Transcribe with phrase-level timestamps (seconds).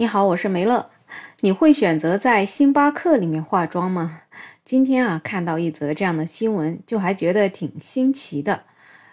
[0.00, 0.88] 你好，我是梅乐。
[1.40, 4.22] 你会选择在星巴克里面化妆吗？
[4.64, 8.62] 今天啊，看到一则这样的新闻，就还觉得挺新奇的。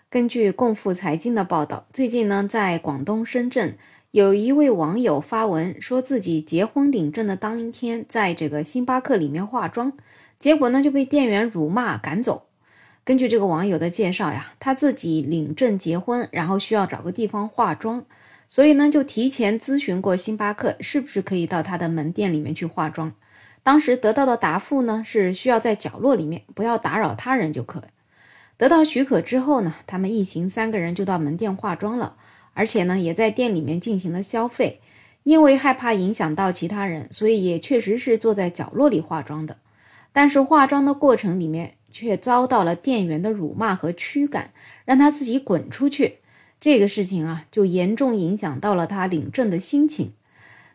[0.09, 3.75] 根据共富财经的报道，最近呢，在广东深圳，
[4.11, 9.91] 有一位网友发文说自己结婚领证的当一天，在这个星巴克里面化妆，
[10.39, 12.45] 结果呢就被店员辱骂赶走。
[13.03, 18.05] 根据这个网友的介绍呀，他自己领证结婚，然后需要找个地方化妆。
[18.49, 23.13] 所以呢，就提前咨询过星巴克，是不是可以到他的门店里面去化妆。
[23.63, 27.83] 当时得到的答复呢，是需要在角落里面，不要打扰他人就可。
[28.55, 32.15] 得到许可之后呢，他们一行三个人就到门店化妆了，
[32.53, 34.79] 而且呢，也在店里面进行了消费。
[35.23, 39.57] 因为害怕影响到其他人，所以也确实是坐在角落里化妆的。
[40.13, 44.51] 但是化妆的过程里面，却遭到了店员的辱骂和驱赶，
[44.85, 46.19] 让他自己滚出去。
[46.59, 50.13] 这个事情啊，就严重影响到了他领证的心情。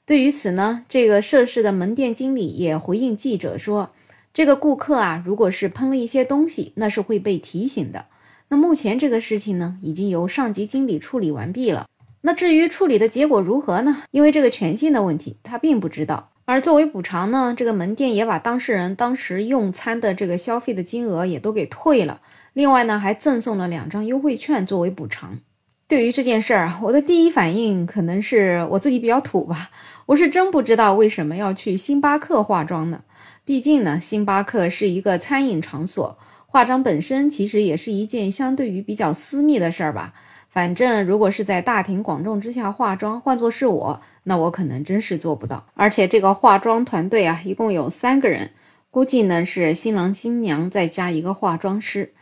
[0.07, 3.91] 对于此呢，这个涉事的门店经理也回应记者说
[4.35, 8.07] ：“这个顾客啊，如果是喷了一些东西，那是会被提醒的。
[8.49, 11.87] 那目前这个事情呢，已经由上级经理处理完毕了。
[12.23, 14.03] 那至于处理的结果如何呢？
[14.11, 16.31] 因为这个权限的问题，他并不知道。
[16.45, 22.21] 而作为补偿呢，这个门店也把当事人当时用餐的这个消费的金额也都给退了。
[22.53, 25.39] 另外呢，还赠送了两张优惠券作为补偿。”
[25.89, 29.71] 对于这件事儿，我的第一反应可能是我自己比较土吧，
[30.07, 33.03] 我是真不知道为什么要去星巴克化妆呢？
[33.45, 36.17] 毕竟呢，星巴克是一个餐饮场所，
[36.47, 40.15] 化妆本身其实也是一件相对于比较私密的事儿吧。
[40.49, 45.67] 反正如果是在大庭广众之下化妆，换作是我，那我可能真是做不到。
[45.75, 48.51] 而且这个化妆团队啊，一共有三个人，
[48.91, 52.13] 估计呢是新郎新娘再加一个化妆师。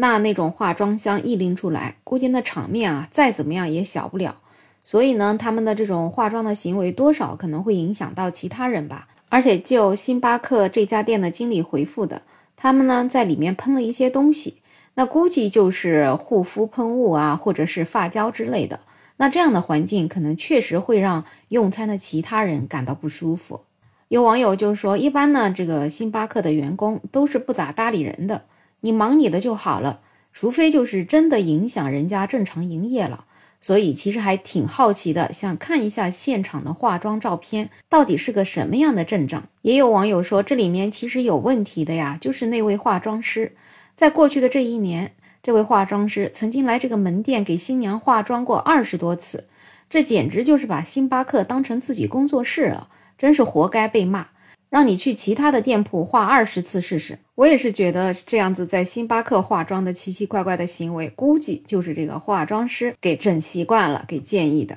[0.00, 4.36] 那那种化妆箱一拎出来，估计那场面啊，再怎么样也小不了。
[4.84, 9.08] 所以呢，他们的这种化妆的行为，多少可能会影响到其他人吧。
[9.28, 12.22] 而且就星巴克这家店的经理回复的，
[12.56, 14.58] 他们呢在里面喷了一些东西，
[14.94, 18.78] 那估计就是护肤喷雾啊，或者是发胶之类的。
[19.16, 23.62] 那这样的环境可能确实会让用餐的其他人感到不舒服。
[24.06, 28.44] 有网友就说，一般呢，这个星巴克的员工都是不咋搭理人的。
[28.80, 30.00] 你忙你的就好了，
[30.32, 33.24] 除非就是真的影响人家正常营业了。
[33.60, 39.48] 所以其实还挺好奇的，想看一下现场的化妆照片到底是个什么样的阵仗。
[39.62, 43.56] 也有网友说，这里面其实有问题的呀，就是那位化妆师，
[43.96, 45.10] 在过去的这一年，
[45.42, 49.48] 这位化妆师曾经来这个门店给新娘化妆过二十多次，
[49.90, 52.88] 这简直就是把星巴克当成自己工作室了，
[53.18, 54.28] 真是活该被骂。
[54.70, 64.76] 让你去其他的店铺化二十次试试，我也是觉得这样子在星巴克化妆的奇奇怪怪的行为，估计就是这个化妆师给整习惯了，给建议的。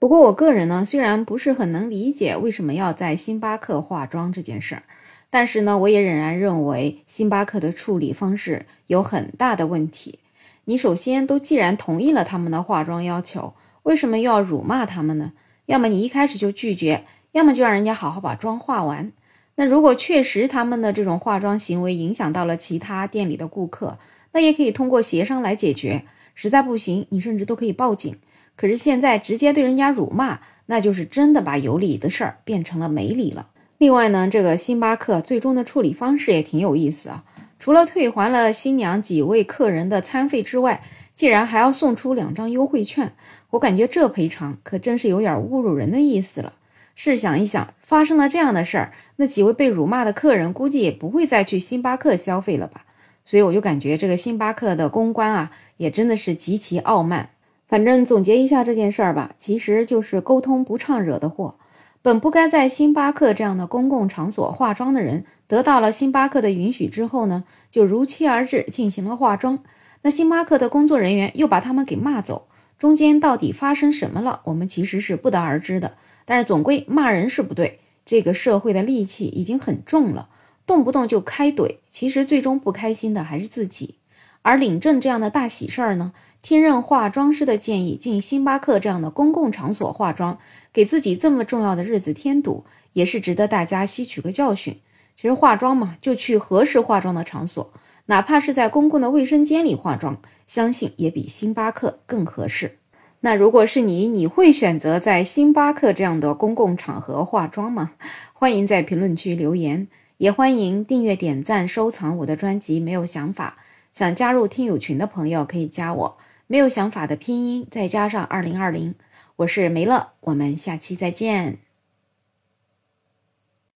[0.00, 4.82] 不过我个人呢，虽然不是很能理解为什么要在星巴克化妆这件事儿，
[5.30, 10.18] 但是呢，我也仍然认为星巴克的处理方式有很大的问题。
[10.64, 15.32] 你首先都既然同意了他们的化妆要求，为什么又要辱骂他们呢？
[15.66, 19.12] 要么你一开始就拒绝，要么就让人家好好把妆化完。
[19.58, 23.98] 那如果确实他们的这种化妆行为影响到了其他店里的顾客，
[24.30, 26.04] 那也可以通过协商来解决。
[26.36, 28.14] 实在不行，你甚至都可以报警。
[28.54, 33.48] 可是现在直接对人家辱骂，那就是真的把有理的事儿变成了没理了。
[33.78, 37.24] 另外呢，这个星巴克最终的处理方式也挺有意思啊。
[37.58, 40.80] 除了退还了新娘几位客人的餐费之外，
[41.16, 43.12] 竟然还要送出两张优惠券。
[43.50, 46.52] 我感觉这赔偿可真是有点侮辱人的意思了。
[47.00, 52.86] 试想一想，发生了这样的事儿，那几位被辱骂的客人估计也不会再去星巴克消费了吧？
[53.24, 57.30] 所以我就感觉这个星巴克的公关啊，也真的是极其傲慢。
[57.68, 61.54] 反正总结一下这件事儿吧，其实就是沟通不畅惹的祸。
[62.02, 69.60] 本不该在星巴克这样的公共场所化妆的人，得到了星巴克的允许之后呢，就如期而至进行了化妆。
[70.02, 74.40] 那星巴克的工作人员又把他们给骂走，中间到底发生什么了？
[74.44, 75.96] 我们其实是不得而知的。
[76.24, 80.28] 但是总归骂人是不对，这个社会的戾气已经很重了，
[80.66, 83.96] 动不动就开怼，其实最终不开心的还是自己。
[84.42, 90.38] 而领证这样的大喜事儿呢，听任化妆师的建议进星巴克这样的公共场所化妆，
[90.72, 94.78] 给自己这么重要的日子添堵，也是值得大家吸取个教训。
[95.20, 97.72] 其实化妆嘛，就去合适化妆的场所，
[98.06, 102.78] 哪怕是在公共的卫生间里化妆，相信也比星巴克更合适。
[103.18, 107.90] 那如果是你，你会选择在星巴克这样的公共场合化妆吗？
[108.32, 109.88] 欢迎在评论区留言，
[110.18, 112.78] 也欢迎订阅、点赞、收藏我的专辑。
[112.78, 113.56] 没有想法，
[113.92, 116.18] 想加入听友群的朋友可以加我。
[116.46, 118.94] 没有想法的拼音再加上二零二零，
[119.34, 121.67] 我是梅乐，我们下期再见。